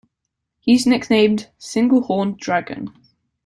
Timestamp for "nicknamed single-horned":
0.87-2.39